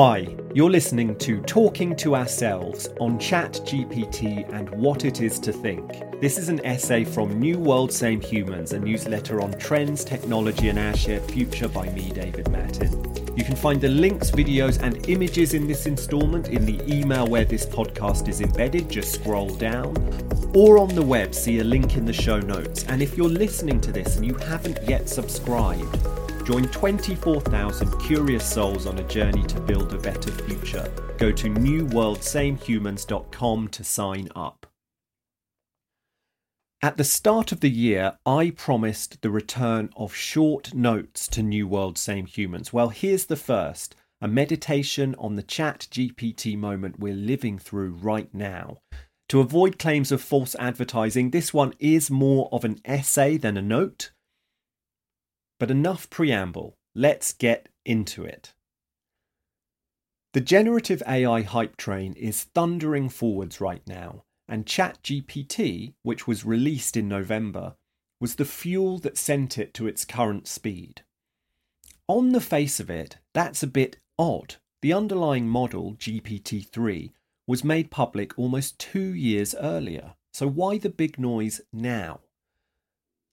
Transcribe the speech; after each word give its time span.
Hi, 0.00 0.28
you're 0.54 0.70
listening 0.70 1.16
to 1.16 1.40
Talking 1.40 1.96
to 1.96 2.14
Ourselves 2.14 2.88
on 3.00 3.18
ChatGPT 3.18 4.48
and 4.54 4.70
What 4.70 5.04
It 5.04 5.20
Is 5.20 5.40
to 5.40 5.52
Think. 5.52 6.20
This 6.20 6.38
is 6.38 6.48
an 6.48 6.64
essay 6.64 7.02
from 7.02 7.40
New 7.40 7.58
World 7.58 7.92
Same 7.92 8.20
Humans, 8.20 8.74
a 8.74 8.78
newsletter 8.78 9.40
on 9.40 9.58
trends, 9.58 10.04
technology, 10.04 10.68
and 10.68 10.78
our 10.78 10.96
shared 10.96 11.24
future 11.24 11.66
by 11.66 11.88
me, 11.88 12.10
David 12.10 12.48
Mattin. 12.48 12.92
You 13.36 13.42
can 13.42 13.56
find 13.56 13.80
the 13.80 13.88
links, 13.88 14.30
videos, 14.30 14.80
and 14.80 15.08
images 15.08 15.52
in 15.52 15.66
this 15.66 15.86
instalment 15.86 16.50
in 16.50 16.64
the 16.64 16.80
email 16.86 17.26
where 17.26 17.44
this 17.44 17.66
podcast 17.66 18.28
is 18.28 18.40
embedded. 18.40 18.88
Just 18.88 19.14
scroll 19.14 19.48
down. 19.56 19.96
Or 20.54 20.78
on 20.78 20.94
the 20.94 21.02
web, 21.02 21.34
see 21.34 21.58
a 21.58 21.64
link 21.64 21.96
in 21.96 22.04
the 22.04 22.12
show 22.12 22.38
notes. 22.38 22.84
And 22.84 23.02
if 23.02 23.16
you're 23.16 23.28
listening 23.28 23.80
to 23.80 23.90
this 23.90 24.14
and 24.14 24.24
you 24.24 24.34
haven't 24.34 24.78
yet 24.88 25.08
subscribed, 25.08 25.98
Join 26.48 26.66
24,000 26.68 28.00
curious 28.00 28.50
souls 28.50 28.86
on 28.86 28.98
a 28.98 29.06
journey 29.06 29.42
to 29.48 29.60
build 29.60 29.92
a 29.92 29.98
better 29.98 30.30
future. 30.30 30.90
Go 31.18 31.30
to 31.30 31.50
newworldsamehumans.com 31.50 33.68
to 33.68 33.84
sign 33.84 34.30
up. 34.34 34.66
At 36.80 36.96
the 36.96 37.04
start 37.04 37.52
of 37.52 37.60
the 37.60 37.68
year, 37.68 38.16
I 38.24 38.54
promised 38.56 39.20
the 39.20 39.28
return 39.28 39.90
of 39.94 40.14
short 40.14 40.72
notes 40.72 41.28
to 41.28 41.42
New 41.42 41.68
World 41.68 41.98
Same 41.98 42.24
Humans. 42.24 42.72
Well, 42.72 42.88
here's 42.88 43.26
the 43.26 43.36
first 43.36 43.94
a 44.22 44.26
meditation 44.26 45.14
on 45.18 45.36
the 45.36 45.42
chat 45.42 45.86
GPT 45.90 46.56
moment 46.56 46.98
we're 46.98 47.12
living 47.12 47.58
through 47.58 47.90
right 47.90 48.32
now. 48.32 48.78
To 49.28 49.40
avoid 49.40 49.78
claims 49.78 50.10
of 50.10 50.22
false 50.22 50.56
advertising, 50.58 51.30
this 51.30 51.52
one 51.52 51.74
is 51.78 52.10
more 52.10 52.48
of 52.50 52.64
an 52.64 52.80
essay 52.86 53.36
than 53.36 53.58
a 53.58 53.62
note. 53.62 54.12
But 55.58 55.70
enough 55.70 56.08
preamble, 56.10 56.76
let's 56.94 57.32
get 57.32 57.68
into 57.84 58.24
it. 58.24 58.54
The 60.34 60.40
generative 60.40 61.02
AI 61.06 61.42
hype 61.42 61.76
train 61.76 62.12
is 62.12 62.44
thundering 62.44 63.08
forwards 63.08 63.60
right 63.60 63.82
now, 63.86 64.24
and 64.46 64.66
ChatGPT, 64.66 65.94
which 66.02 66.26
was 66.26 66.44
released 66.44 66.96
in 66.96 67.08
November, 67.08 67.76
was 68.20 68.36
the 68.36 68.44
fuel 68.44 68.98
that 68.98 69.16
sent 69.16 69.58
it 69.58 69.74
to 69.74 69.86
its 69.86 70.04
current 70.04 70.46
speed. 70.46 71.02
On 72.06 72.32
the 72.32 72.40
face 72.40 72.78
of 72.78 72.90
it, 72.90 73.18
that's 73.34 73.62
a 73.62 73.66
bit 73.66 73.98
odd. 74.18 74.56
The 74.80 74.92
underlying 74.92 75.48
model, 75.48 75.94
GPT 75.94 76.68
3, 76.68 77.12
was 77.46 77.64
made 77.64 77.90
public 77.90 78.38
almost 78.38 78.78
two 78.78 79.14
years 79.14 79.54
earlier, 79.54 80.14
so 80.32 80.46
why 80.46 80.78
the 80.78 80.90
big 80.90 81.18
noise 81.18 81.60
now? 81.72 82.20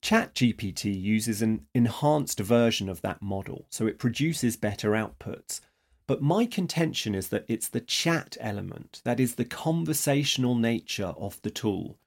ChatGPT 0.05 1.01
uses 1.01 1.41
an 1.41 1.65
enhanced 1.73 2.39
version 2.39 2.89
of 2.89 3.01
that 3.01 3.23
model, 3.23 3.65
so 3.71 3.87
it 3.87 3.97
produces 3.97 4.55
better 4.55 4.91
outputs. 4.91 5.61
But 6.05 6.21
my 6.21 6.45
contention 6.45 7.15
is 7.15 7.29
that 7.29 7.45
it's 7.47 7.69
the 7.69 7.81
chat 7.81 8.37
element, 8.39 9.01
that 9.03 9.19
is 9.19 9.33
the 9.33 9.45
conversational 9.45 10.53
nature 10.53 11.15
of 11.17 11.41
the 11.41 11.49
tool, 11.49 11.97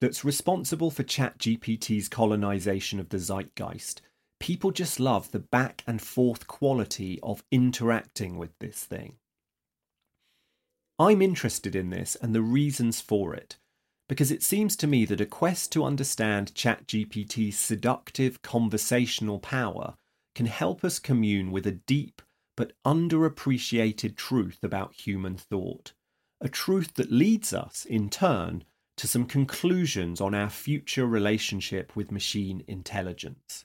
that's 0.00 0.24
responsible 0.24 0.92
for 0.92 1.02
ChatGPT's 1.02 2.08
colonization 2.08 3.00
of 3.00 3.08
the 3.08 3.18
zeitgeist. 3.18 4.02
People 4.38 4.70
just 4.70 5.00
love 5.00 5.32
the 5.32 5.40
back 5.40 5.82
and 5.84 6.00
forth 6.00 6.46
quality 6.46 7.18
of 7.24 7.42
interacting 7.50 8.38
with 8.38 8.56
this 8.60 8.84
thing. 8.84 9.16
I'm 10.96 11.20
interested 11.20 11.74
in 11.74 11.90
this 11.90 12.16
and 12.22 12.36
the 12.36 12.40
reasons 12.40 13.00
for 13.00 13.34
it 13.34 13.56
because 14.12 14.30
it 14.30 14.42
seems 14.42 14.76
to 14.76 14.86
me 14.86 15.06
that 15.06 15.22
a 15.22 15.24
quest 15.24 15.72
to 15.72 15.82
understand 15.82 16.52
ChatGPT's 16.52 17.58
seductive 17.58 18.42
conversational 18.42 19.38
power 19.38 19.94
can 20.34 20.44
help 20.44 20.84
us 20.84 20.98
commune 20.98 21.50
with 21.50 21.66
a 21.66 21.72
deep 21.72 22.20
but 22.54 22.74
underappreciated 22.84 24.14
truth 24.14 24.58
about 24.62 24.92
human 24.92 25.38
thought, 25.38 25.94
a 26.42 26.50
truth 26.50 26.92
that 26.96 27.10
leads 27.10 27.54
us, 27.54 27.86
in 27.86 28.10
turn, 28.10 28.64
to 28.98 29.08
some 29.08 29.24
conclusions 29.24 30.20
on 30.20 30.34
our 30.34 30.50
future 30.50 31.06
relationship 31.06 31.96
with 31.96 32.12
machine 32.12 32.62
intelligence. 32.68 33.64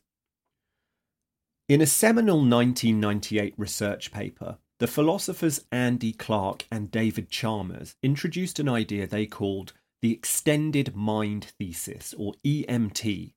In 1.68 1.82
a 1.82 1.86
seminal 1.86 2.38
1998 2.38 3.54
research 3.58 4.14
paper, 4.14 4.60
the 4.80 4.88
philosophers 4.88 5.66
Andy 5.74 6.14
Clark 6.14 6.66
and 6.72 6.90
David 6.90 7.30
Chalmers 7.30 7.98
introduced 8.02 8.60
an 8.60 8.70
idea 8.70 9.06
they 9.06 9.26
called 9.26 9.74
the 10.02 10.12
Extended 10.14 10.96
Mind 10.96 11.46
Thesis, 11.60 12.14
or 12.18 12.34
EMT. 12.46 13.34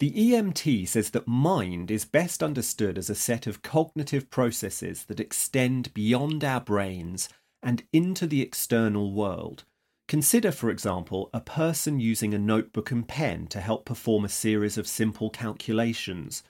The 0.00 0.10
EMT 0.10 0.88
says 0.88 1.10
that 1.10 1.28
mind 1.28 1.90
is 1.90 2.04
best 2.06 2.42
understood 2.42 2.96
as 2.96 3.10
a 3.10 3.14
set 3.14 3.46
of 3.46 3.62
cognitive 3.62 4.30
processes 4.30 5.04
that 5.04 5.20
extend 5.20 5.92
beyond 5.92 6.42
our 6.42 6.60
brains 6.60 7.28
and 7.62 7.82
into 7.92 8.26
the 8.26 8.40
external 8.40 9.12
world. 9.12 9.64
Consider, 10.08 10.50
for 10.50 10.70
example, 10.70 11.30
a 11.32 11.40
person 11.40 12.00
using 12.00 12.34
a 12.34 12.38
notebook 12.38 12.90
and 12.90 13.06
pen 13.06 13.46
to 13.48 13.60
help 13.60 13.84
perform 13.84 14.24
a 14.24 14.28
series 14.28 14.76
of 14.76 14.88
simple 14.88 15.30
calculations. 15.30 16.42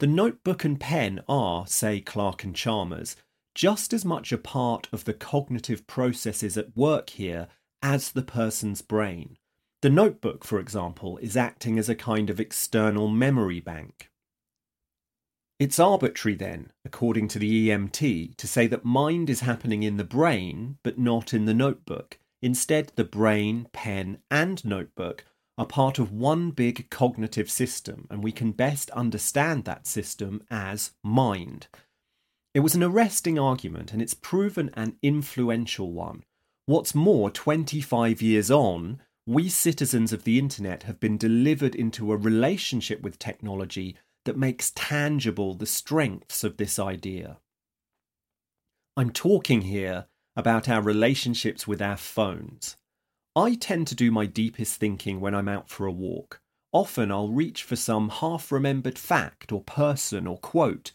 The 0.00 0.06
notebook 0.06 0.64
and 0.64 0.78
pen 0.78 1.20
are, 1.28 1.66
say 1.66 2.00
Clark 2.00 2.44
and 2.44 2.54
Chalmers, 2.54 3.16
just 3.54 3.92
as 3.92 4.04
much 4.04 4.32
a 4.32 4.38
part 4.38 4.88
of 4.92 5.04
the 5.04 5.14
cognitive 5.14 5.86
processes 5.86 6.58
at 6.58 6.76
work 6.76 7.10
here 7.10 7.48
as 7.82 8.12
the 8.12 8.22
person's 8.22 8.82
brain. 8.82 9.36
The 9.82 9.90
notebook, 9.90 10.44
for 10.44 10.58
example, 10.58 11.18
is 11.18 11.36
acting 11.36 11.78
as 11.78 11.88
a 11.88 11.94
kind 11.94 12.28
of 12.28 12.38
external 12.38 13.08
memory 13.08 13.60
bank. 13.60 14.10
It's 15.58 15.78
arbitrary, 15.78 16.36
then, 16.36 16.72
according 16.84 17.28
to 17.28 17.38
the 17.38 17.68
EMT, 17.68 18.36
to 18.36 18.46
say 18.46 18.66
that 18.66 18.84
mind 18.84 19.28
is 19.28 19.40
happening 19.40 19.82
in 19.82 19.98
the 19.98 20.04
brain 20.04 20.78
but 20.82 20.98
not 20.98 21.34
in 21.34 21.44
the 21.44 21.54
notebook. 21.54 22.18
Instead, 22.42 22.92
the 22.96 23.04
brain, 23.04 23.68
pen, 23.72 24.18
and 24.30 24.64
notebook 24.64 25.24
are 25.58 25.66
part 25.66 25.98
of 25.98 26.10
one 26.10 26.50
big 26.50 26.88
cognitive 26.88 27.50
system, 27.50 28.06
and 28.10 28.24
we 28.24 28.32
can 28.32 28.52
best 28.52 28.88
understand 28.90 29.66
that 29.66 29.86
system 29.86 30.42
as 30.50 30.92
mind. 31.04 31.68
It 32.54 32.60
was 32.60 32.74
an 32.74 32.82
arresting 32.82 33.38
argument, 33.38 33.92
and 33.92 34.00
it's 34.00 34.14
proven 34.14 34.70
an 34.72 34.96
influential 35.02 35.92
one. 35.92 36.24
What's 36.70 36.94
more, 36.94 37.32
25 37.32 38.22
years 38.22 38.48
on, 38.48 39.02
we 39.26 39.48
citizens 39.48 40.12
of 40.12 40.22
the 40.22 40.38
internet 40.38 40.84
have 40.84 41.00
been 41.00 41.18
delivered 41.18 41.74
into 41.74 42.12
a 42.12 42.16
relationship 42.16 43.02
with 43.02 43.18
technology 43.18 43.96
that 44.24 44.38
makes 44.38 44.70
tangible 44.76 45.54
the 45.54 45.66
strengths 45.66 46.44
of 46.44 46.58
this 46.58 46.78
idea. 46.78 47.38
I'm 48.96 49.10
talking 49.10 49.62
here 49.62 50.06
about 50.36 50.68
our 50.68 50.80
relationships 50.80 51.66
with 51.66 51.82
our 51.82 51.96
phones. 51.96 52.76
I 53.34 53.56
tend 53.56 53.88
to 53.88 53.96
do 53.96 54.12
my 54.12 54.26
deepest 54.26 54.76
thinking 54.76 55.20
when 55.20 55.34
I'm 55.34 55.48
out 55.48 55.68
for 55.68 55.86
a 55.86 55.92
walk. 55.92 56.40
Often 56.70 57.10
I'll 57.10 57.30
reach 57.30 57.64
for 57.64 57.74
some 57.74 58.10
half 58.10 58.52
remembered 58.52 58.96
fact 58.96 59.50
or 59.50 59.64
person 59.64 60.28
or 60.28 60.38
quote 60.38 60.92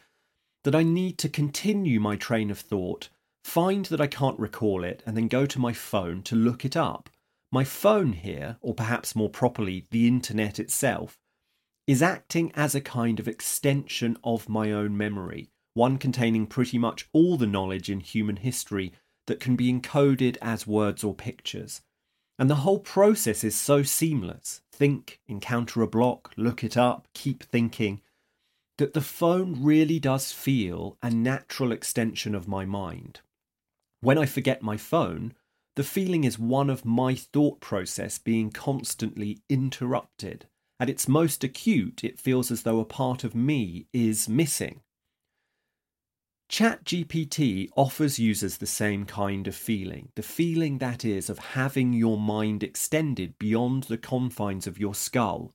that 0.63 0.73
I 0.73 0.83
need 0.83 1.17
to 1.17 1.27
continue 1.27 1.99
my 1.99 2.15
train 2.15 2.49
of 2.49 2.59
thought 2.59 3.09
find 3.45 3.85
that 3.85 4.01
I 4.01 4.07
can't 4.07 4.39
recall 4.39 4.83
it, 4.83 5.03
and 5.05 5.15
then 5.15 5.27
go 5.27 5.45
to 5.45 5.59
my 5.59 5.71
phone 5.71 6.23
to 6.23 6.35
look 6.35 6.65
it 6.65 6.75
up. 6.75 7.11
My 7.51 7.63
phone 7.63 8.13
here, 8.13 8.57
or 8.59 8.73
perhaps 8.73 9.15
more 9.15 9.29
properly, 9.29 9.85
the 9.91 10.07
internet 10.07 10.59
itself, 10.59 11.19
is 11.85 12.01
acting 12.01 12.51
as 12.55 12.73
a 12.73 12.81
kind 12.81 13.19
of 13.19 13.27
extension 13.27 14.17
of 14.23 14.49
my 14.49 14.71
own 14.71 14.97
memory, 14.97 15.51
one 15.75 15.99
containing 15.99 16.47
pretty 16.47 16.79
much 16.79 17.07
all 17.13 17.37
the 17.37 17.45
knowledge 17.45 17.87
in 17.89 17.99
human 17.99 18.37
history 18.37 18.91
that 19.27 19.39
can 19.39 19.55
be 19.55 19.71
encoded 19.71 20.37
as 20.41 20.65
words 20.65 21.03
or 21.03 21.13
pictures. 21.13 21.81
And 22.39 22.49
the 22.49 22.55
whole 22.55 22.79
process 22.79 23.43
is 23.43 23.55
so 23.55 23.83
seamless 23.83 24.61
think, 24.73 25.21
encounter 25.27 25.83
a 25.83 25.87
block, 25.87 26.33
look 26.35 26.63
it 26.63 26.75
up, 26.75 27.07
keep 27.13 27.43
thinking 27.43 28.01
that 28.79 28.93
the 28.93 29.01
phone 29.01 29.63
really 29.63 29.99
does 29.99 30.33
feel 30.33 30.97
a 31.01 31.09
natural 31.09 31.71
extension 31.71 32.35
of 32.35 32.47
my 32.47 32.65
mind. 32.65 33.21
When 34.05 34.19
I 34.19 34.27
forget 34.27 34.61
my 34.61 34.77
phone, 34.77 35.33
the 35.75 35.83
feeling 35.83 36.25
is 36.25 36.37
one 36.37 36.69
of 36.69 36.85
my 36.85 37.15
thought 37.15 37.59
process 37.59 38.19
being 38.19 38.51
constantly 38.51 39.39
interrupted. 39.49 40.45
At 40.79 40.91
its 40.91 41.07
most 41.07 41.43
acute, 41.43 42.03
it 42.03 42.19
feels 42.19 42.51
as 42.51 42.61
though 42.61 42.79
a 42.79 42.85
part 42.85 43.23
of 43.23 43.33
me 43.33 43.87
is 43.93 44.29
missing. 44.29 44.81
ChatGPT 46.51 47.69
offers 47.75 48.19
users 48.19 48.57
the 48.57 48.67
same 48.67 49.05
kind 49.05 49.47
of 49.47 49.55
feeling, 49.55 50.09
the 50.13 50.21
feeling 50.21 50.77
that 50.77 51.03
is 51.03 51.27
of 51.27 51.39
having 51.39 51.91
your 51.91 52.19
mind 52.19 52.61
extended 52.61 53.39
beyond 53.39 53.85
the 53.85 53.97
confines 53.97 54.67
of 54.67 54.77
your 54.77 54.93
skull. 54.93 55.51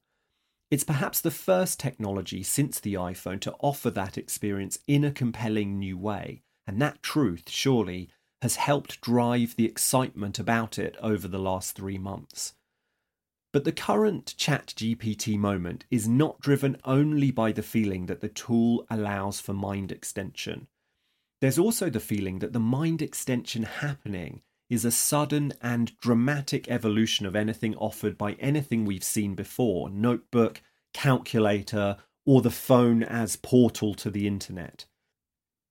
It's 0.73 0.82
perhaps 0.82 1.20
the 1.20 1.31
first 1.31 1.79
technology 1.79 2.43
since 2.43 2.81
the 2.81 2.94
iPhone 2.94 3.38
to 3.43 3.55
offer 3.61 3.91
that 3.91 4.19
experience 4.19 4.81
in 4.88 5.05
a 5.05 5.12
compelling 5.12 5.79
new 5.79 5.96
way, 5.96 6.43
and 6.67 6.82
that 6.82 7.00
truth, 7.00 7.44
surely, 7.46 8.08
has 8.42 8.56
helped 8.56 9.00
drive 9.00 9.56
the 9.56 9.66
excitement 9.66 10.38
about 10.38 10.78
it 10.78 10.96
over 11.00 11.28
the 11.28 11.38
last 11.38 11.76
three 11.76 11.98
months. 11.98 12.54
But 13.52 13.64
the 13.64 13.72
current 13.72 14.34
ChatGPT 14.38 15.37
moment 15.37 15.84
is 15.90 16.08
not 16.08 16.40
driven 16.40 16.76
only 16.84 17.31
by 17.31 17.52
the 17.52 17.62
feeling 17.62 18.06
that 18.06 18.20
the 18.20 18.28
tool 18.28 18.87
allows 18.88 19.40
for 19.40 19.52
mind 19.52 19.90
extension. 19.90 20.69
There's 21.40 21.58
also 21.58 21.90
the 21.90 22.00
feeling 22.00 22.38
that 22.38 22.52
the 22.52 22.60
mind 22.60 23.02
extension 23.02 23.64
happening 23.64 24.43
is 24.69 24.84
a 24.84 24.93
sudden 24.93 25.52
and 25.60 25.96
dramatic 25.98 26.70
evolution 26.70 27.26
of 27.26 27.34
anything 27.34 27.75
offered 27.76 28.16
by 28.16 28.34
anything 28.34 28.84
we've 28.84 29.02
seen 29.02 29.34
before 29.34 29.90
notebook, 29.90 30.62
calculator, 30.94 31.96
or 32.25 32.40
the 32.40 32.50
phone 32.50 33.02
as 33.02 33.34
portal 33.34 33.94
to 33.94 34.10
the 34.10 34.28
internet. 34.28 34.86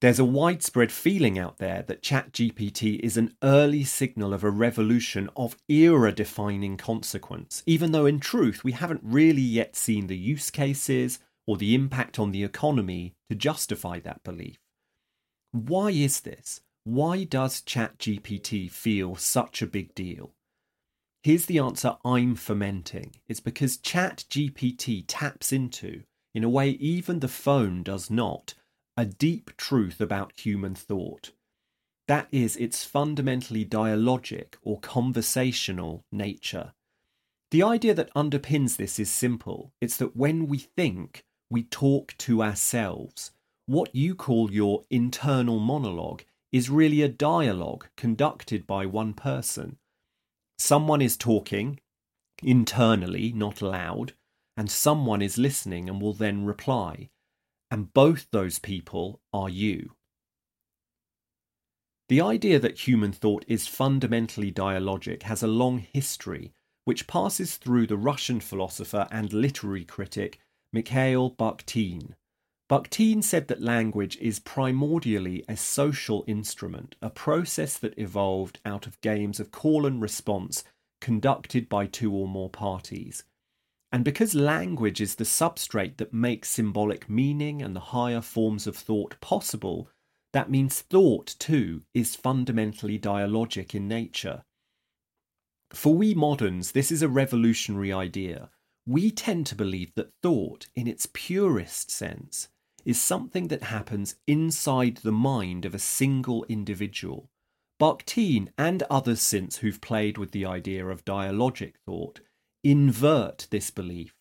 There's 0.01 0.19
a 0.19 0.25
widespread 0.25 0.94
feeling 0.94 1.38
out 1.38 1.57
there 1.57 1.84
that 1.84 2.01
ChatGPT 2.01 3.01
is 3.01 3.18
an 3.18 3.36
early 3.44 3.84
signal 3.84 4.34
of 4.34 4.46
a 4.46 4.50
revolution 4.50 5.30
of 5.36 5.57
era 5.68 6.13
defining 6.13 6.78
consequence, 6.78 7.63
even 7.66 7.92
though 7.92 8.06
in 8.06 8.22
truth 8.22 8.63
we 8.63 8.72
haven't 8.72 9.01
really 9.04 9.42
yet 9.42 9.75
seen 9.75 10.07
the 10.07 10.18
use 10.18 10.50
cases 10.51 11.19
or 11.46 11.57
the 11.57 11.75
impact 11.75 12.18
on 12.18 12.31
the 12.31 12.46
economy 12.46 13.13
to 13.30 13.36
justify 13.36 14.00
that 14.00 14.24
belief. 14.24 14.57
Why 15.51 15.90
is 15.90 16.22
this? 16.22 16.62
Why 16.86 17.25
does 17.25 17.62
ChatGPT 17.62 18.72
feel 18.72 19.18
such 19.18 19.62
a 19.62 19.68
big 19.68 19.94
deal? 19.96 20.31
Here's 21.24 21.46
the 21.46 21.60
answer 21.60 21.98
I'm 22.06 22.36
fermenting. 22.36 23.16
It's 23.28 23.42
because 23.42 23.78
ChatGPT 23.78 25.04
taps 25.07 25.51
into, 25.51 26.04
in 26.34 26.46
a 26.46 26.50
way 26.50 26.69
even 26.69 27.19
the 27.19 27.28
phone 27.28 27.84
does 27.84 28.10
not, 28.10 28.54
a 29.00 29.06
deep 29.06 29.56
truth 29.56 30.01
about 30.01 30.38
human 30.38 30.75
thought. 30.75 31.31
That 32.10 32.28
is 32.34 32.57
its 32.57 32.84
fundamentally 32.84 33.63
dialogic 33.63 34.56
or 34.62 34.81
conversational 34.81 36.04
nature. 36.12 36.74
The 37.51 37.63
idea 37.63 37.94
that 37.94 38.13
underpins 38.13 38.75
this 38.75 39.00
is 39.00 39.10
simple 39.10 39.72
it's 39.80 39.96
that 39.96 40.18
when 40.18 40.48
we 40.48 40.57
think, 40.57 41.24
we 41.50 41.63
talk 41.63 42.13
to 42.18 42.44
ourselves. 42.44 43.31
What 43.68 43.96
you 43.96 44.16
call 44.16 44.51
your 44.51 44.84
internal 44.90 45.60
monologue 45.60 46.24
is 46.51 46.69
really 46.69 47.01
a 47.01 47.07
dialogue 47.07 47.88
conducted 47.96 48.68
by 48.68 48.86
one 48.86 49.13
person. 49.13 49.78
Someone 50.57 51.01
is 51.01 51.16
talking 51.16 51.80
internally, 52.44 53.31
not 53.31 53.62
loud, 53.62 54.12
and 54.57 54.69
someone 54.69 55.22
is 55.22 55.38
listening 55.38 55.88
and 55.88 56.01
will 56.01 56.13
then 56.13 56.44
reply 56.44 57.07
and 57.71 57.94
both 57.94 58.27
those 58.31 58.60
people 58.60 59.21
are 59.33 59.50
you. 59.50 59.92
The 62.10 62.21
idea 62.21 62.57
that 62.60 62.88
human 62.88 63.12
thought 63.12 63.45
is 63.48 63.68
fundamentally 63.68 64.51
dialogic 64.51 65.24
has 65.24 65.44
a 65.44 65.48
long 65.48 65.77
history, 65.77 66.54
which 66.83 67.06
passes 67.06 67.57
through 67.57 67.86
the 67.86 67.98
Russian 67.98 68.39
philosopher 68.39 69.07
and 69.12 69.31
literary 69.31 69.86
critic 69.86 70.39
Mikhail 70.74 71.30
Bakhtin. 71.31 72.16
Bakhtin 72.68 73.24
said 73.24 73.48
that 73.48 73.62
language 73.62 74.18
is 74.18 74.39
primordially 74.39 75.44
a 75.48 75.56
social 75.57 76.24
instrument, 76.27 76.95
a 77.01 77.10
process 77.10 77.77
that 77.77 77.98
evolved 77.98 78.60
out 78.65 78.88
of 78.88 79.01
games 79.01 79.39
of 79.39 79.51
call 79.51 79.86
and 79.86 80.01
response 80.01 80.63
conducted 81.01 81.69
by 81.69 81.86
two 81.86 82.13
or 82.13 82.27
more 82.27 82.50
parties. 82.50 83.24
And 83.91 84.06
because 84.06 84.36
language 84.36 85.01
is 85.01 85.15
the 85.15 85.24
substrate 85.24 85.97
that 85.97 86.13
makes 86.13 86.50
symbolic 86.50 87.09
meaning 87.09 87.62
and 87.62 87.75
the 87.75 87.80
higher 87.80 88.21
forms 88.21 88.68
of 88.68 88.75
thought 88.75 89.19
possible, 89.19 89.89
that 90.31 90.51
means 90.51 90.81
thought, 90.81 91.36
too, 91.39 91.81
is 91.94 92.15
fundamentally 92.15 93.00
dialogic 93.00 93.74
in 93.74 93.88
nature. 93.88 94.44
For 95.71 95.95
we 95.95 96.13
moderns, 96.13 96.71
this 96.71 96.91
is 96.91 97.01
a 97.01 97.09
revolutionary 97.09 97.91
idea. 97.91 98.50
We 98.86 99.12
tend 99.12 99.47
to 99.47 99.56
believe 99.56 99.94
that 99.95 100.13
thought, 100.21 100.68
in 100.75 100.88
its 100.88 101.07
purest 101.12 101.89
sense, 101.89 102.47
is 102.86 103.01
something 103.01 103.47
that 103.47 103.63
happens 103.63 104.15
inside 104.27 104.97
the 104.97 105.12
mind 105.12 105.65
of 105.65 105.75
a 105.75 105.80
single 105.80 106.45
individual. 106.45 107.30
Bakhtin 107.80 108.50
and 108.57 108.83
others 108.83 109.21
since 109.21 109.57
who've 109.57 109.81
played 109.81 110.18
with 110.18 110.31
the 110.31 110.45
idea 110.45 110.86
of 110.88 111.06
dialogic 111.06 111.74
thought 111.86 112.19
invert 112.64 113.48
this 113.50 113.72
belief. 113.72 114.14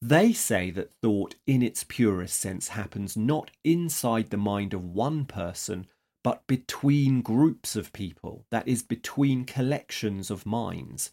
They 0.00 0.32
say 0.32 0.70
that 0.70 0.92
thought, 0.92 1.36
in 1.46 1.62
its 1.62 1.84
purest 1.84 2.38
sense, 2.38 2.68
happens 2.68 3.16
not 3.16 3.50
inside 3.62 4.30
the 4.30 4.36
mind 4.36 4.74
of 4.74 4.84
one 4.84 5.24
person, 5.24 5.86
but 6.22 6.46
between 6.46 7.22
groups 7.22 7.76
of 7.76 7.92
people, 7.92 8.44
that 8.50 8.68
is, 8.68 8.82
between 8.82 9.44
collections 9.44 10.30
of 10.30 10.46
minds. 10.46 11.12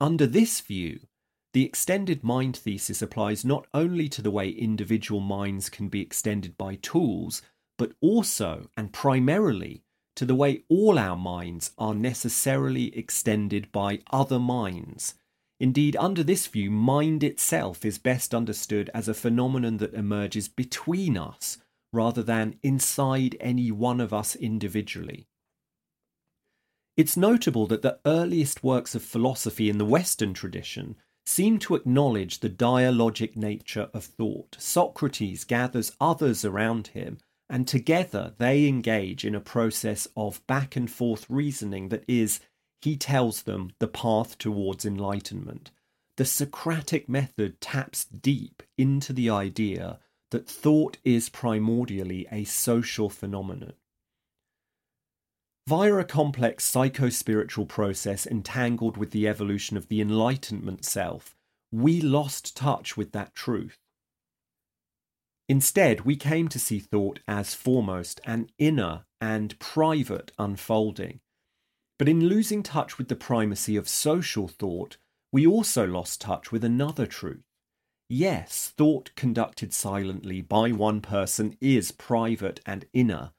Under 0.00 0.26
this 0.26 0.60
view, 0.60 1.00
the 1.52 1.64
extended 1.64 2.24
mind 2.24 2.56
thesis 2.56 3.02
applies 3.02 3.44
not 3.44 3.66
only 3.74 4.08
to 4.08 4.22
the 4.22 4.30
way 4.30 4.48
individual 4.48 5.20
minds 5.20 5.68
can 5.68 5.88
be 5.88 6.00
extended 6.00 6.56
by 6.56 6.76
tools, 6.76 7.42
but 7.78 7.92
also 8.00 8.70
and 8.76 8.92
primarily 8.92 9.84
to 10.16 10.24
the 10.24 10.34
way 10.34 10.64
all 10.68 10.98
our 10.98 11.16
minds 11.16 11.72
are 11.78 11.94
necessarily 11.94 12.96
extended 12.96 13.70
by 13.72 14.00
other 14.10 14.38
minds 14.38 15.14
Indeed, 15.62 15.94
under 15.94 16.24
this 16.24 16.48
view, 16.48 16.72
mind 16.72 17.22
itself 17.22 17.84
is 17.84 17.96
best 17.96 18.34
understood 18.34 18.90
as 18.92 19.06
a 19.06 19.14
phenomenon 19.14 19.76
that 19.76 19.94
emerges 19.94 20.48
between 20.48 21.16
us 21.16 21.58
rather 21.92 22.20
than 22.20 22.58
inside 22.64 23.36
any 23.38 23.70
one 23.70 24.00
of 24.00 24.12
us 24.12 24.34
individually. 24.34 25.28
It's 26.96 27.16
notable 27.16 27.68
that 27.68 27.82
the 27.82 28.00
earliest 28.04 28.64
works 28.64 28.96
of 28.96 29.04
philosophy 29.04 29.70
in 29.70 29.78
the 29.78 29.84
Western 29.84 30.34
tradition 30.34 30.96
seem 31.26 31.60
to 31.60 31.76
acknowledge 31.76 32.40
the 32.40 32.50
dialogic 32.50 33.36
nature 33.36 33.88
of 33.94 34.02
thought. 34.04 34.56
Socrates 34.58 35.44
gathers 35.44 35.92
others 36.00 36.44
around 36.44 36.88
him, 36.88 37.18
and 37.48 37.68
together 37.68 38.34
they 38.36 38.66
engage 38.66 39.24
in 39.24 39.36
a 39.36 39.40
process 39.40 40.08
of 40.16 40.44
back 40.48 40.74
and 40.74 40.90
forth 40.90 41.24
reasoning 41.30 41.88
that 41.90 42.02
is, 42.08 42.40
he 42.82 42.96
tells 42.96 43.42
them 43.42 43.70
the 43.78 43.88
path 43.88 44.36
towards 44.38 44.84
enlightenment. 44.84 45.70
The 46.16 46.24
Socratic 46.24 47.08
method 47.08 47.60
taps 47.60 48.04
deep 48.04 48.62
into 48.76 49.12
the 49.12 49.30
idea 49.30 50.00
that 50.30 50.48
thought 50.48 50.98
is 51.04 51.30
primordially 51.30 52.26
a 52.30 52.44
social 52.44 53.08
phenomenon. 53.08 53.74
Via 55.68 55.94
a 55.94 56.04
complex 56.04 56.64
psycho-spiritual 56.64 57.66
process 57.66 58.26
entangled 58.26 58.96
with 58.96 59.12
the 59.12 59.28
evolution 59.28 59.76
of 59.76 59.88
the 59.88 60.00
Enlightenment 60.00 60.84
self, 60.84 61.36
we 61.70 62.00
lost 62.00 62.56
touch 62.56 62.96
with 62.96 63.12
that 63.12 63.34
truth. 63.34 63.78
Instead, 65.48 66.00
we 66.02 66.16
came 66.16 66.48
to 66.48 66.58
see 66.58 66.78
thought 66.78 67.20
as 67.28 67.54
foremost 67.54 68.20
an 68.24 68.48
inner 68.58 69.04
and 69.20 69.58
private 69.58 70.32
unfolding, 70.38 71.20
but 71.98 72.08
in 72.08 72.26
losing 72.26 72.62
touch 72.62 72.98
with 72.98 73.08
the 73.08 73.16
primacy 73.16 73.76
of 73.76 73.88
social 73.88 74.48
thought, 74.48 74.96
we 75.32 75.46
also 75.46 75.86
lost 75.86 76.20
touch 76.20 76.52
with 76.52 76.64
another 76.64 77.06
truth. 77.06 77.44
Yes, 78.08 78.72
thought 78.76 79.10
conducted 79.14 79.72
silently 79.72 80.42
by 80.42 80.72
one 80.72 81.00
person 81.00 81.56
is 81.60 81.92
private 81.92 82.60
and 82.66 82.84
inner, 82.92 83.32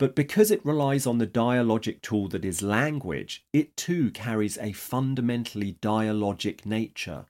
but 0.00 0.16
because 0.16 0.50
it 0.50 0.64
relies 0.64 1.06
on 1.06 1.18
the 1.18 1.26
dialogic 1.26 2.00
tool 2.00 2.26
that 2.28 2.42
is 2.42 2.62
language, 2.62 3.44
it 3.52 3.76
too 3.76 4.10
carries 4.10 4.56
a 4.56 4.72
fundamentally 4.72 5.74
dialogic 5.82 6.64
nature. 6.64 7.26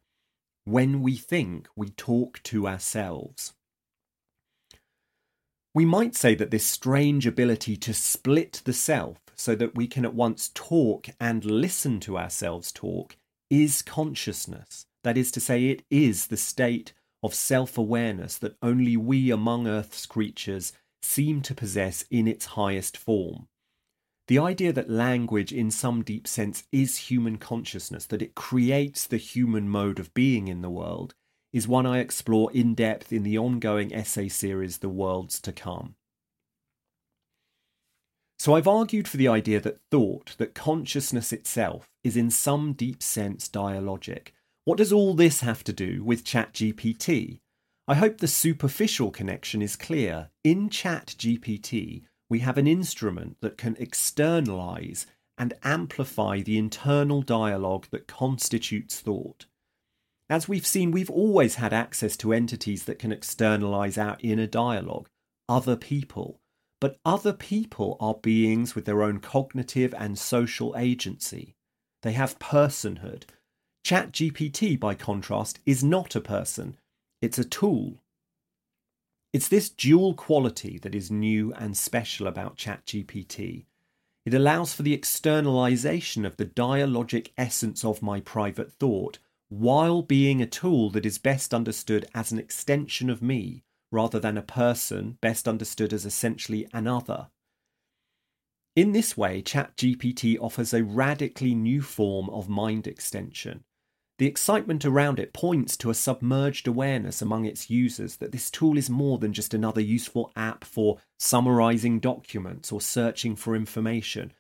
When 0.65 1.03
we 1.03 1.17
think, 1.17 1.67
we 1.75 1.89
talk 1.91 2.41
to 2.45 2.69
ourselves. 2.69 3.55
We 5.75 5.85
might 5.85 6.17
say 6.17 6.35
that 6.35 6.51
this 6.51 6.67
strange 6.67 7.27
ability 7.27 7.77
to 7.77 7.95
split 7.95 8.63
the 8.65 8.73
self 8.73 9.19
so 9.37 9.55
that 9.55 9.75
we 9.75 9.87
can 9.87 10.05
at 10.05 10.15
once 10.15 10.51
talk 10.53 11.09
and 11.21 11.45
listen 11.45 12.01
to 12.01 12.19
ourselves 12.19 12.73
talk 12.73 13.17
is 13.49 13.83
consciousness. 13.83 14.87
That 15.05 15.17
is 15.17 15.31
to 15.33 15.41
say, 15.41 15.67
it 15.67 15.83
is 15.91 16.27
the 16.27 16.37
state 16.37 16.93
of 17.23 17.35
self 17.35 17.79
awareness 17.79 18.37
that 18.39 18.57
only 18.63 18.97
we 18.97 19.31
among 19.31 19.67
Earth's 19.67 20.07
creatures 20.07 20.73
seem 21.03 21.41
to 21.43 21.55
possess 21.55 22.05
in 22.11 22.27
its 22.27 22.47
highest 22.47 22.97
form. 22.97 23.47
The 24.29 24.39
idea 24.39 24.73
that 24.73 24.91
language, 24.91 25.53
in 25.53 25.71
some 25.71 26.03
deep 26.05 26.27
sense, 26.29 26.65
is 26.71 27.09
human 27.09 27.37
consciousness, 27.39 28.07
that 28.07 28.23
it 28.23 28.35
creates 28.35 29.07
the 29.07 29.17
human 29.17 29.69
mode 29.69 29.99
of 29.99 30.15
being 30.15 30.49
in 30.49 30.63
the 30.63 30.71
world, 30.71 31.15
is 31.53 31.67
one 31.67 31.87
I 31.87 31.99
explore 31.99 32.53
in 32.53 32.75
depth 32.75 33.13
in 33.13 33.23
the 33.23 33.39
ongoing 33.39 33.95
essay 33.95 34.29
series 34.29 34.79
The 34.79 34.89
Worlds 34.89 35.41
to 35.41 35.53
Come. 35.53 35.97
So 38.39 38.55
I've 38.55 38.69
argued 38.69 39.07
for 39.07 39.19
the 39.19 39.29
idea 39.29 39.61
that 39.61 39.81
thought, 39.91 40.35
that 40.39 40.55
consciousness 40.55 41.33
itself, 41.33 41.91
is 42.03 42.17
in 42.17 42.31
some 42.31 42.73
deep 42.73 43.03
sense 43.03 43.49
dialogic. 43.49 44.29
What 44.65 44.79
does 44.79 44.93
all 44.93 45.15
this 45.15 45.41
have 45.41 45.63
to 45.65 45.73
do 45.73 46.03
with 46.05 46.25
ChatGPT? 46.25 47.41
I 47.87 47.95
hope 47.95 48.19
the 48.19 48.29
superficial 48.29 49.11
connection 49.11 49.61
is 49.61 49.77
clear. 49.77 50.31
In 50.45 50.71
ChatGPT, 50.71 52.05
we 52.31 52.39
have 52.39 52.57
an 52.57 52.69
instrument 52.69 53.37
that 53.41 53.59
can 53.59 53.77
externalize 53.79 55.07
and 55.37 55.55
amplify 55.65 56.41
the 56.41 56.57
internal 56.57 57.23
dialogue 57.23 57.89
that 57.91 58.07
constitutes 58.07 59.01
thought. 59.01 59.47
As 60.31 60.49
we've 60.49 60.67
seen, 60.67 60.93
we've 60.93 61.11
always 61.11 61.57
had 61.57 61.73
access 61.73 62.17
to 62.19 62.33
entities 62.33 62.85
that 62.85 63.01
can 63.01 63.11
externalize 63.11 63.99
our 63.99 64.17
inner 64.21 64.47
dialogue, 64.47 65.09
other 65.49 65.75
people, 65.75 66.41
but 66.81 67.01
other 67.05 67.33
people 67.33 67.97
are 67.99 68.15
beings 68.15 68.77
with 68.77 68.85
their 68.85 69.03
own 69.03 69.19
cognitive 69.19 69.93
and 69.99 70.17
social 70.17 70.73
agency. 70.79 71.57
They 72.03 72.13
have 72.13 72.39
personhood. 72.39 73.25
ChatGPT, 73.85 74.79
by 74.79 74.95
contrast, 74.95 75.59
is 75.67 75.83
not 75.83 76.15
a 76.15 76.21
person, 76.21 76.77
it's 77.21 77.39
a 77.39 77.45
tool. 77.45 78.01
It's 79.33 79.49
this 79.49 79.69
dual 79.69 80.15
quality 80.15 80.79
that 80.79 80.95
is 80.95 81.11
new 81.11 81.53
and 81.55 81.77
special 81.77 82.29
about 82.29 82.57
ChatGPT. 82.57 83.65
It 84.25 84.35
allows 84.35 84.73
for 84.75 84.85
the 84.85 84.95
externalization 84.95 86.25
of 86.25 86.37
the 86.37 86.47
dialogic 86.47 87.31
essence 87.37 87.85
of 87.85 88.01
my 88.01 88.21
private 88.21 88.73
thought 88.73 89.19
while 89.51 90.01
being 90.01 90.41
a 90.41 90.47
tool 90.47 90.91
that 90.91 91.05
is 91.05 91.19
best 91.19 91.53
understood 91.53 92.07
as 92.15 92.31
an 92.31 92.39
extension 92.39 93.11
of 93.11 93.21
me 93.21 93.65
rather 93.91 94.21
than 94.21 94.39
a 94.39 94.43
person 94.43 95.19
best 95.21 95.49
understood 95.49 95.93
as 95.93 96.07
essentially 96.07 96.67
another. 96.73 97.29
In 98.77 98.93
this 98.93 99.17
way, 99.17 99.43
ChatGPT 99.43 100.39
offers 100.41 100.73
a 100.73 100.85
radically 100.85 101.57
new 101.57 101.83
form 101.83 102.31
of 102.31 102.49
mind 102.49 102.87
extension. 102.87 103.65
The 104.21 104.27
excitement 104.27 104.85
around 104.85 105.19
it 105.19 105.33
points 105.33 105.77
to 105.79 105.91
a 105.91 105.95
submerged 105.95 106.69
awareness 106.69 107.21
among 107.21 107.47
its 107.47 107.69
users 107.69 108.17
that 108.17 108.31
this 108.31 108.51
tool 108.51 108.79
is 108.79 108.89
more 108.89 109.19
than 109.19 109.33
just 109.33 109.53
another 109.53 109.81
useful 109.81 110.31
app 110.37 110.63
for 110.63 110.99
summarizing 111.19 111.99
documents 111.99 112.71
or 112.71 112.81
searching 112.81 113.35
for 113.35 113.57
information. 113.57 114.33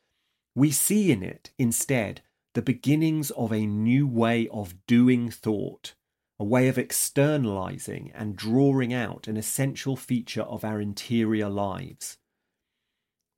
We 0.54 0.70
see 0.70 1.10
in 1.10 1.24
it, 1.24 1.50
instead, 1.58 2.20
the 2.54 2.62
beginnings 2.62 3.30
of 3.32 3.52
a 3.52 3.66
new 3.66 4.06
way 4.06 4.48
of 4.48 4.74
doing 4.86 5.30
thought, 5.30 5.94
a 6.38 6.44
way 6.44 6.68
of 6.68 6.78
externalizing 6.78 8.10
and 8.14 8.36
drawing 8.36 8.92
out 8.92 9.28
an 9.28 9.36
essential 9.36 9.94
feature 9.94 10.42
of 10.42 10.64
our 10.64 10.80
interior 10.80 11.48
lives. 11.48 12.18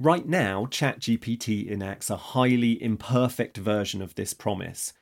Right 0.01 0.27
now, 0.27 0.67
ChatGPT 0.67 1.71
enacts 1.71 2.11
a 2.11 2.17
highly 2.17 2.83
imperfect 2.83 3.57
version 3.57 4.03
of 4.03 4.15
this 4.15 4.35
promise. 4.35 4.93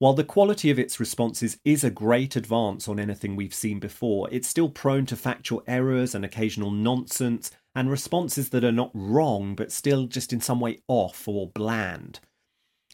While 0.00 0.14
the 0.14 0.24
quality 0.24 0.70
of 0.70 0.78
its 0.78 0.98
responses 0.98 1.58
is 1.64 1.84
a 1.84 1.90
great 1.90 2.34
advance 2.34 2.88
on 2.88 2.98
anything 2.98 3.36
we've 3.36 3.54
seen 3.54 3.78
before, 3.78 4.28
it's 4.32 4.48
still 4.48 4.68
prone 4.68 5.06
to 5.06 5.16
factual 5.16 5.62
errors 5.66 6.14
and 6.14 6.24
occasional 6.24 6.70
nonsense, 6.70 7.50
and 7.74 7.90
responses 7.90 8.48
that 8.48 8.64
are 8.64 8.72
not 8.72 8.90
wrong 8.94 9.54
but 9.54 9.70
still 9.70 10.06
just 10.06 10.32
in 10.32 10.40
some 10.40 10.58
way 10.58 10.78
off 10.88 11.28
or 11.28 11.48
bland. 11.50 12.20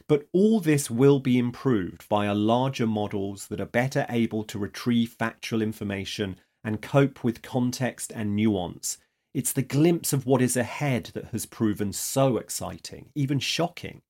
But 0.09 0.29
all 0.33 0.61
this 0.61 0.91
will 0.91 1.19
be 1.19 1.39
improved 1.39 2.05
via 2.05 2.35
larger 2.35 2.87
models 2.87 3.49
that 3.49 3.61
are 3.61 3.67
better 3.67 4.07
able 4.09 4.45
to 4.45 4.59
retrieve 4.59 5.11
factual 5.11 5.63
information 5.63 6.39
and 6.63 6.83
cope 6.83 7.25
with 7.25 7.43
context 7.43 8.13
and 8.15 8.37
nuance. 8.37 8.99
It's 9.35 9.53
the 9.53 9.63
glimpse 9.63 10.13
of 10.13 10.25
what 10.25 10.41
is 10.41 10.57
ahead 10.57 11.11
that 11.15 11.27
has 11.27 11.45
proven 11.45 11.93
so 11.93 12.37
exciting, 12.37 13.11
even 13.15 13.39
shocking. 13.39 14.03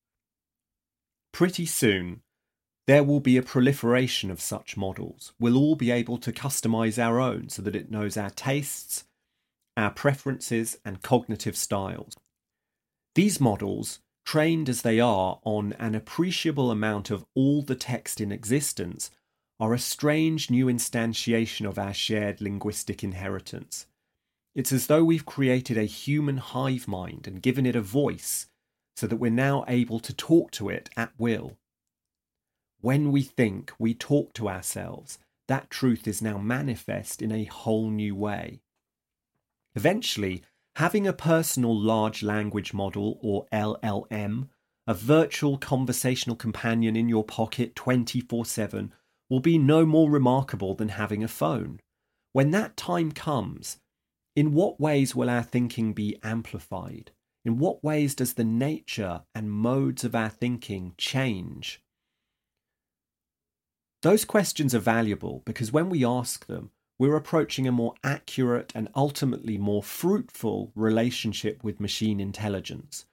Pretty 1.32 1.66
soon, 1.66 2.22
there 2.86 3.02
will 3.02 3.20
be 3.20 3.36
a 3.36 3.42
proliferation 3.42 4.30
of 4.30 4.40
such 4.40 4.76
models. 4.76 5.32
We'll 5.40 5.58
all 5.58 5.74
be 5.76 5.90
able 5.90 6.18
to 6.18 6.32
customize 6.32 7.02
our 7.02 7.18
own 7.18 7.48
so 7.48 7.62
that 7.62 7.74
it 7.74 7.90
knows 7.90 8.16
our 8.16 8.30
tastes, 8.30 9.04
our 9.76 9.90
preferences, 9.90 10.78
and 10.84 11.02
cognitive 11.02 11.56
styles. 11.56 12.14
These 13.14 13.40
models 13.40 14.00
trained 14.26 14.68
as 14.68 14.82
they 14.82 15.00
are 15.00 15.38
on 15.44 15.72
an 15.74 15.94
appreciable 15.94 16.70
amount 16.70 17.10
of 17.10 17.24
all 17.34 17.62
the 17.62 17.76
text 17.76 18.20
in 18.20 18.32
existence, 18.32 19.10
are 19.58 19.72
a 19.72 19.78
strange 19.78 20.50
new 20.50 20.66
instantiation 20.66 21.66
of 21.66 21.78
our 21.78 21.94
shared 21.94 22.40
linguistic 22.40 23.02
inheritance. 23.02 23.86
It's 24.54 24.72
as 24.72 24.88
though 24.88 25.04
we've 25.04 25.24
created 25.24 25.78
a 25.78 25.84
human 25.84 26.38
hive 26.38 26.88
mind 26.88 27.26
and 27.26 27.40
given 27.40 27.64
it 27.64 27.76
a 27.76 27.80
voice 27.80 28.48
so 28.96 29.06
that 29.06 29.16
we're 29.16 29.30
now 29.30 29.64
able 29.68 30.00
to 30.00 30.12
talk 30.12 30.50
to 30.52 30.68
it 30.68 30.90
at 30.96 31.12
will. 31.16 31.56
When 32.80 33.12
we 33.12 33.22
think, 33.22 33.72
we 33.78 33.94
talk 33.94 34.34
to 34.34 34.48
ourselves. 34.48 35.18
That 35.48 35.70
truth 35.70 36.08
is 36.08 36.20
now 36.20 36.38
manifest 36.38 37.22
in 37.22 37.30
a 37.30 37.44
whole 37.44 37.90
new 37.90 38.14
way. 38.14 38.60
Eventually, 39.74 40.42
Having 40.76 41.06
a 41.06 41.14
personal 41.14 41.74
large 41.74 42.22
language 42.22 42.74
model, 42.74 43.18
or 43.22 43.46
LLM, 43.50 44.50
a 44.86 44.92
virtual 44.92 45.56
conversational 45.56 46.36
companion 46.36 46.94
in 46.96 47.08
your 47.08 47.24
pocket 47.24 47.74
24 47.74 48.44
7, 48.44 48.92
will 49.30 49.40
be 49.40 49.56
no 49.56 49.86
more 49.86 50.10
remarkable 50.10 50.74
than 50.74 50.90
having 50.90 51.24
a 51.24 51.28
phone. 51.28 51.80
When 52.34 52.50
that 52.50 52.76
time 52.76 53.12
comes, 53.12 53.78
in 54.34 54.52
what 54.52 54.78
ways 54.78 55.14
will 55.14 55.30
our 55.30 55.42
thinking 55.42 55.94
be 55.94 56.18
amplified? 56.22 57.10
In 57.42 57.56
what 57.56 57.82
ways 57.82 58.14
does 58.14 58.34
the 58.34 58.44
nature 58.44 59.22
and 59.34 59.50
modes 59.50 60.04
of 60.04 60.14
our 60.14 60.28
thinking 60.28 60.92
change? 60.98 61.80
Those 64.02 64.26
questions 64.26 64.74
are 64.74 64.78
valuable 64.78 65.42
because 65.46 65.72
when 65.72 65.88
we 65.88 66.04
ask 66.04 66.44
them, 66.44 66.70
we're 66.98 67.16
approaching 67.16 67.66
a 67.66 67.72
more 67.72 67.94
accurate 68.02 68.72
and 68.74 68.88
ultimately 68.94 69.58
more 69.58 69.82
fruitful 69.82 70.72
relationship 70.74 71.62
with 71.62 71.80
machine 71.80 72.20
intelligence. 72.20 73.04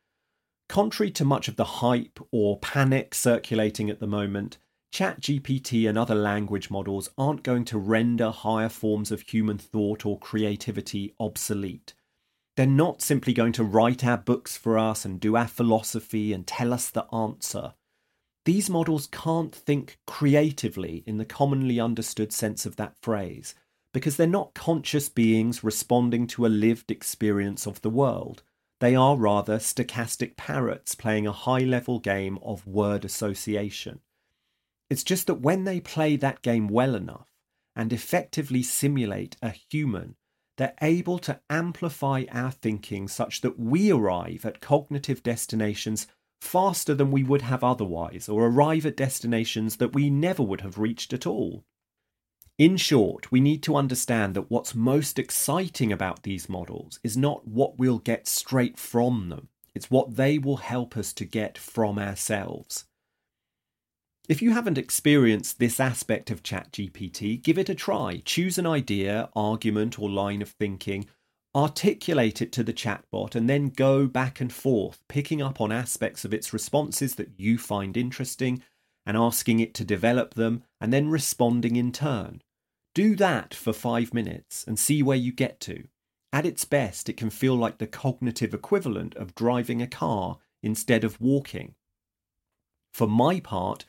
Contrary 0.69 1.11
to 1.11 1.25
much 1.25 1.47
of 1.47 1.57
the 1.57 1.65
hype 1.65 2.19
or 2.31 2.57
panic 2.59 3.13
circulating 3.13 3.89
at 3.89 3.99
the 3.99 4.07
moment, 4.07 4.57
ChatGPT 4.93 5.89
and 5.89 5.97
other 5.97 6.15
language 6.15 6.69
models 6.69 7.09
aren't 7.17 7.43
going 7.43 7.65
to 7.65 7.77
render 7.77 8.31
higher 8.31 8.69
forms 8.69 9.11
of 9.11 9.21
human 9.21 9.57
thought 9.57 10.05
or 10.05 10.19
creativity 10.19 11.13
obsolete. 11.19 11.93
They're 12.55 12.67
not 12.67 13.01
simply 13.01 13.33
going 13.33 13.53
to 13.53 13.63
write 13.63 14.05
our 14.05 14.17
books 14.17 14.55
for 14.55 14.77
us 14.77 15.03
and 15.03 15.19
do 15.19 15.35
our 15.35 15.47
philosophy 15.47 16.31
and 16.31 16.45
tell 16.45 16.71
us 16.71 16.89
the 16.89 17.05
answer. 17.13 17.73
These 18.45 18.69
models 18.69 19.07
can't 19.07 19.53
think 19.53 19.97
creatively 20.05 21.03
in 21.07 21.17
the 21.17 21.25
commonly 21.25 21.79
understood 21.79 22.31
sense 22.31 22.65
of 22.65 22.75
that 22.75 22.95
phrase 23.01 23.55
because 23.93 24.17
they're 24.17 24.27
not 24.27 24.53
conscious 24.53 25.07
beings 25.07 25.63
responding 25.63 26.27
to 26.27 26.45
a 26.45 26.47
lived 26.47 26.91
experience 26.91 27.65
of 27.65 27.81
the 27.81 27.89
world. 27.89 28.43
They 28.79 28.95
are 28.95 29.15
rather 29.15 29.59
stochastic 29.59 30.35
parrots 30.35 30.95
playing 30.95 31.27
a 31.27 31.31
high 31.31 31.59
level 31.59 31.99
game 31.99 32.37
of 32.41 32.67
word 32.67 33.05
association. 33.05 34.01
It's 34.89 35.03
just 35.03 35.27
that 35.27 35.41
when 35.41 35.63
they 35.63 35.79
play 35.79 36.17
that 36.17 36.41
game 36.41 36.67
well 36.67 36.95
enough 36.95 37.29
and 37.75 37.93
effectively 37.93 38.61
simulate 38.61 39.37
a 39.41 39.53
human, 39.71 40.15
they're 40.57 40.75
able 40.81 41.17
to 41.19 41.39
amplify 41.49 42.25
our 42.31 42.51
thinking 42.51 43.07
such 43.07 43.41
that 43.41 43.57
we 43.57 43.91
arrive 43.91 44.45
at 44.45 44.59
cognitive 44.59 45.23
destinations 45.23 46.07
faster 46.41 46.93
than 46.93 47.09
we 47.09 47.23
would 47.23 47.41
have 47.41 47.63
otherwise, 47.63 48.27
or 48.27 48.45
arrive 48.45 48.85
at 48.85 48.97
destinations 48.97 49.77
that 49.77 49.93
we 49.93 50.09
never 50.09 50.43
would 50.43 50.61
have 50.61 50.77
reached 50.77 51.13
at 51.13 51.25
all. 51.25 51.63
In 52.59 52.77
short, 52.77 53.31
we 53.31 53.41
need 53.41 53.63
to 53.63 53.75
understand 53.75 54.35
that 54.35 54.51
what's 54.51 54.75
most 54.75 55.17
exciting 55.17 55.91
about 55.91 56.21
these 56.21 56.47
models 56.47 56.99
is 57.03 57.17
not 57.17 57.47
what 57.47 57.79
we'll 57.79 57.97
get 57.97 58.27
straight 58.27 58.77
from 58.77 59.29
them, 59.29 59.47
it's 59.73 59.89
what 59.89 60.17
they 60.17 60.37
will 60.37 60.57
help 60.57 60.95
us 60.95 61.13
to 61.13 61.25
get 61.25 61.57
from 61.57 61.97
ourselves. 61.97 62.85
If 64.29 64.41
you 64.41 64.51
haven't 64.51 64.77
experienced 64.77 65.57
this 65.57 65.79
aspect 65.79 66.29
of 66.29 66.43
ChatGPT, 66.43 67.41
give 67.41 67.57
it 67.57 67.69
a 67.69 67.75
try. 67.75 68.21
Choose 68.23 68.59
an 68.59 68.67
idea, 68.67 69.29
argument, 69.35 69.97
or 69.97 70.07
line 70.07 70.43
of 70.43 70.49
thinking, 70.49 71.07
articulate 71.55 72.41
it 72.41 72.51
to 72.53 72.63
the 72.63 72.71
chatbot, 72.71 73.33
and 73.33 73.49
then 73.49 73.69
go 73.69 74.05
back 74.05 74.39
and 74.39 74.53
forth, 74.53 75.01
picking 75.09 75.41
up 75.41 75.59
on 75.59 75.71
aspects 75.71 76.23
of 76.23 76.33
its 76.35 76.53
responses 76.53 77.15
that 77.15 77.31
you 77.35 77.57
find 77.57 77.97
interesting 77.97 78.61
and 79.05 79.17
asking 79.17 79.59
it 79.59 79.73
to 79.73 79.83
develop 79.83 80.35
them 80.35 80.63
and 80.79 80.93
then 80.93 81.09
responding 81.09 81.75
in 81.75 81.91
turn. 81.91 82.42
Do 82.95 83.15
that 83.15 83.53
for 83.53 83.73
five 83.73 84.13
minutes 84.13 84.63
and 84.67 84.77
see 84.77 85.01
where 85.01 85.17
you 85.17 85.31
get 85.31 85.59
to. 85.61 85.87
At 86.31 86.45
its 86.45 86.65
best, 86.65 87.09
it 87.09 87.17
can 87.17 87.29
feel 87.29 87.55
like 87.55 87.77
the 87.77 87.87
cognitive 87.87 88.53
equivalent 88.53 89.15
of 89.15 89.35
driving 89.35 89.81
a 89.81 89.87
car 89.87 90.39
instead 90.61 91.03
of 91.03 91.19
walking. 91.19 91.75
For 92.93 93.07
my 93.07 93.39
part, 93.39 93.85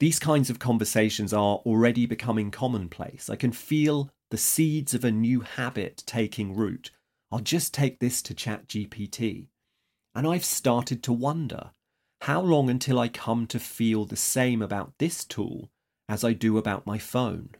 these 0.00 0.18
kinds 0.18 0.50
of 0.50 0.58
conversations 0.58 1.32
are 1.32 1.56
already 1.58 2.06
becoming 2.06 2.50
commonplace. 2.50 3.28
I 3.30 3.36
can 3.36 3.52
feel 3.52 4.10
the 4.30 4.36
seeds 4.36 4.94
of 4.94 5.04
a 5.04 5.10
new 5.10 5.40
habit 5.40 6.02
taking 6.06 6.54
root. 6.54 6.90
I'll 7.30 7.40
just 7.40 7.74
take 7.74 7.98
this 8.00 8.22
to 8.22 8.34
ChatGPT. 8.34 9.48
And 10.14 10.26
I've 10.26 10.44
started 10.44 11.02
to 11.04 11.12
wonder 11.12 11.72
how 12.20 12.40
long 12.40 12.70
until 12.70 12.98
I 12.98 13.08
come 13.08 13.46
to 13.48 13.58
feel 13.58 14.04
the 14.04 14.16
same 14.16 14.62
about 14.62 14.94
this 14.98 15.24
tool 15.24 15.70
as 16.08 16.24
I 16.24 16.32
do 16.32 16.58
about 16.58 16.86
my 16.86 16.98
phone? 16.98 17.50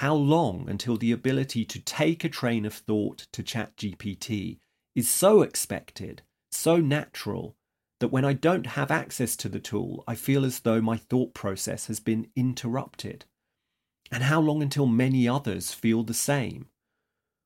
How 0.00 0.14
long 0.14 0.68
until 0.68 0.98
the 0.98 1.10
ability 1.10 1.64
to 1.64 1.80
take 1.80 2.22
a 2.22 2.28
train 2.28 2.66
of 2.66 2.74
thought 2.74 3.28
to 3.32 3.42
ChatGPT 3.42 4.58
is 4.94 5.08
so 5.08 5.40
expected, 5.40 6.20
so 6.52 6.76
natural, 6.76 7.56
that 8.00 8.08
when 8.12 8.22
I 8.22 8.34
don't 8.34 8.66
have 8.66 8.90
access 8.90 9.36
to 9.36 9.48
the 9.48 9.58
tool, 9.58 10.04
I 10.06 10.14
feel 10.14 10.44
as 10.44 10.60
though 10.60 10.82
my 10.82 10.98
thought 10.98 11.32
process 11.32 11.86
has 11.86 11.98
been 11.98 12.28
interrupted? 12.36 13.24
And 14.12 14.24
how 14.24 14.38
long 14.38 14.60
until 14.60 14.84
many 14.84 15.26
others 15.26 15.72
feel 15.72 16.02
the 16.02 16.12
same? 16.12 16.66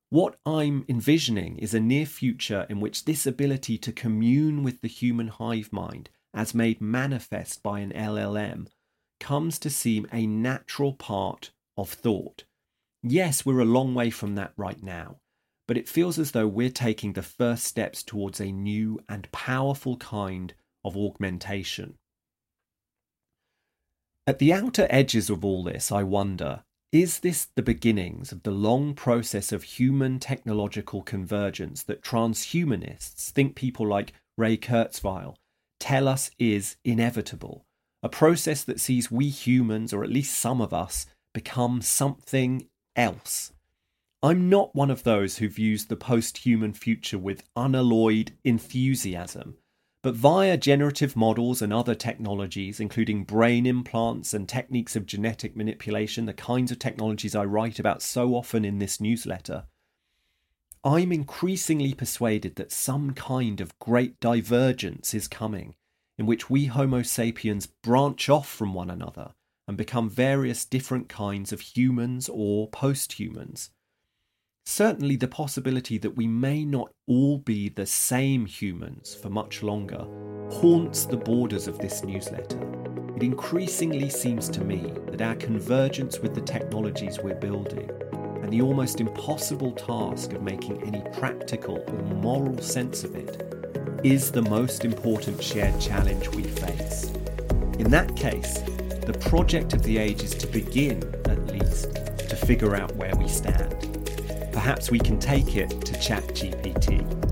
What 0.09 0.35
I'm 0.45 0.83
envisioning 0.89 1.57
is 1.57 1.73
a 1.73 1.79
near 1.79 2.05
future 2.05 2.65
in 2.69 2.81
which 2.81 3.05
this 3.05 3.25
ability 3.25 3.77
to 3.77 3.93
commune 3.93 4.61
with 4.61 4.81
the 4.81 4.89
human 4.89 5.29
hive 5.29 5.71
mind, 5.71 6.09
as 6.33 6.53
made 6.53 6.81
manifest 6.81 7.63
by 7.63 7.79
an 7.79 7.93
LLM, 7.93 8.67
comes 9.21 9.57
to 9.59 9.69
seem 9.69 10.05
a 10.11 10.27
natural 10.27 10.91
part 10.91 11.51
of 11.81 11.89
thought. 11.89 12.45
Yes, 13.03 13.45
we're 13.45 13.59
a 13.59 13.65
long 13.65 13.93
way 13.93 14.09
from 14.09 14.35
that 14.35 14.53
right 14.55 14.81
now, 14.81 15.17
but 15.67 15.77
it 15.77 15.89
feels 15.89 16.19
as 16.19 16.31
though 16.31 16.47
we're 16.47 16.69
taking 16.69 17.13
the 17.13 17.23
first 17.23 17.63
steps 17.65 18.03
towards 18.03 18.39
a 18.39 18.51
new 18.51 18.99
and 19.09 19.31
powerful 19.31 19.97
kind 19.97 20.53
of 20.85 20.95
augmentation. 20.95 21.95
At 24.27 24.39
the 24.39 24.53
outer 24.53 24.87
edges 24.89 25.29
of 25.29 25.43
all 25.43 25.63
this, 25.63 25.91
I 25.91 26.03
wonder 26.03 26.63
is 26.91 27.19
this 27.19 27.47
the 27.55 27.61
beginnings 27.61 28.33
of 28.33 28.43
the 28.43 28.51
long 28.51 28.93
process 28.93 29.53
of 29.53 29.63
human 29.63 30.19
technological 30.19 31.01
convergence 31.01 31.83
that 31.83 32.03
transhumanists 32.03 33.29
think 33.29 33.55
people 33.55 33.87
like 33.87 34.11
Ray 34.37 34.57
Kurzweil 34.57 35.35
tell 35.79 36.07
us 36.09 36.31
is 36.37 36.75
inevitable? 36.83 37.65
A 38.03 38.09
process 38.09 38.63
that 38.65 38.81
sees 38.81 39.09
we 39.09 39.29
humans, 39.29 39.93
or 39.93 40.03
at 40.03 40.09
least 40.09 40.37
some 40.37 40.59
of 40.59 40.73
us, 40.73 41.05
become 41.33 41.81
something 41.81 42.67
else. 42.95 43.53
I'm 44.23 44.49
not 44.49 44.75
one 44.75 44.91
of 44.91 45.03
those 45.03 45.37
who 45.37 45.49
views 45.49 45.85
the 45.85 45.95
post 45.95 46.39
human 46.39 46.73
future 46.73 47.17
with 47.17 47.43
unalloyed 47.55 48.33
enthusiasm. 48.43 49.57
But 50.03 50.15
via 50.15 50.57
generative 50.57 51.15
models 51.15 51.61
and 51.61 51.71
other 51.71 51.95
technologies, 51.95 52.79
including 52.79 53.23
brain 53.23 53.65
implants 53.65 54.33
and 54.33 54.49
techniques 54.49 54.95
of 54.95 55.05
genetic 55.05 55.55
manipulation, 55.55 56.25
the 56.25 56.33
kinds 56.33 56.71
of 56.71 56.79
technologies 56.79 57.35
I 57.35 57.45
write 57.45 57.79
about 57.79 58.01
so 58.01 58.35
often 58.35 58.65
in 58.65 58.79
this 58.79 58.99
newsletter, 58.99 59.65
I'm 60.83 61.11
increasingly 61.11 61.93
persuaded 61.93 62.55
that 62.55 62.71
some 62.71 63.13
kind 63.13 63.61
of 63.61 63.77
great 63.77 64.19
divergence 64.19 65.13
is 65.13 65.27
coming, 65.27 65.75
in 66.17 66.25
which 66.25 66.49
we 66.49 66.65
Homo 66.65 67.03
sapiens 67.03 67.67
branch 67.67 68.27
off 68.29 68.49
from 68.49 68.73
one 68.73 68.89
another 68.89 69.33
and 69.71 69.77
become 69.77 70.09
various 70.09 70.65
different 70.65 71.07
kinds 71.07 71.53
of 71.53 71.61
humans 71.61 72.29
or 72.29 72.67
post 72.71 73.13
humans. 73.13 73.69
Certainly, 74.65 75.15
the 75.15 75.29
possibility 75.29 75.97
that 75.97 76.17
we 76.17 76.27
may 76.27 76.65
not 76.65 76.91
all 77.07 77.37
be 77.37 77.69
the 77.69 77.85
same 77.85 78.45
humans 78.45 79.15
for 79.15 79.29
much 79.29 79.63
longer 79.63 80.05
haunts 80.51 81.05
the 81.05 81.15
borders 81.15 81.69
of 81.69 81.79
this 81.79 82.03
newsletter. 82.03 82.59
It 83.15 83.23
increasingly 83.23 84.09
seems 84.09 84.49
to 84.49 84.61
me 84.61 84.91
that 85.09 85.21
our 85.21 85.35
convergence 85.35 86.19
with 86.19 86.35
the 86.35 86.41
technologies 86.41 87.19
we're 87.19 87.35
building 87.35 87.89
and 88.43 88.51
the 88.51 88.61
almost 88.61 88.99
impossible 88.99 89.71
task 89.71 90.33
of 90.33 90.41
making 90.41 90.83
any 90.83 91.01
practical 91.17 91.81
or 91.87 92.15
moral 92.15 92.61
sense 92.61 93.05
of 93.05 93.15
it 93.15 94.01
is 94.03 94.33
the 94.33 94.41
most 94.41 94.83
important 94.83 95.41
shared 95.41 95.79
challenge 95.79 96.27
we 96.27 96.43
face. 96.43 97.09
In 97.79 97.89
that 97.91 98.13
case, 98.17 98.61
the 99.01 99.13
project 99.13 99.73
of 99.73 99.83
the 99.83 99.97
age 99.97 100.23
is 100.23 100.31
to 100.35 100.47
begin, 100.47 100.97
at 101.25 101.45
least, 101.47 101.93
to 102.29 102.35
figure 102.35 102.75
out 102.75 102.95
where 102.95 103.15
we 103.15 103.27
stand. 103.27 103.75
Perhaps 104.51 104.91
we 104.91 104.99
can 104.99 105.19
take 105.19 105.55
it 105.55 105.69
to 105.69 105.93
ChatGPT. 105.93 107.30